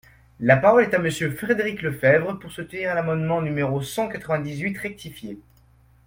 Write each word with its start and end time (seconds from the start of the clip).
La 0.39 0.57
parole 0.57 0.81
est 0.85 0.95
à 0.95 0.99
Monsieur 0.99 1.29
Frédéric 1.29 1.83
Lefebvre, 1.83 2.33
pour 2.39 2.51
soutenir 2.51 2.95
l’amendement 2.95 3.39
numéro 3.39 3.83
cent 3.83 4.09
quatre-vingt-dix-huit 4.09 4.75
rectifié. 4.75 5.37